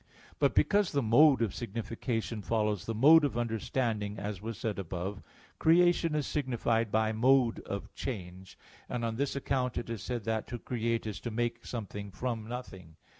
But 0.39 0.55
because 0.55 0.91
the 0.93 1.03
mode 1.03 1.43
of 1.43 1.53
signification 1.53 2.41
follows 2.41 2.85
the 2.87 2.95
mode 2.95 3.23
of 3.23 3.37
understanding 3.37 4.17
as 4.17 4.41
was 4.41 4.57
said 4.57 4.79
above 4.79 5.21
(Q. 5.23 5.23
13, 5.25 5.27
A. 5.27 5.49
1), 5.77 5.83
creation 5.83 6.15
is 6.15 6.25
signified 6.25 6.91
by 6.91 7.11
mode 7.11 7.59
of 7.67 7.93
change; 7.93 8.57
and 8.89 9.05
on 9.05 9.17
this 9.17 9.35
account 9.35 9.77
it 9.77 9.91
is 9.91 10.01
said 10.01 10.23
that 10.23 10.47
to 10.47 10.57
create 10.57 11.05
is 11.05 11.19
to 11.19 11.29
make 11.29 11.63
something 11.67 12.09
from 12.09 12.49
nothing. 12.49 12.95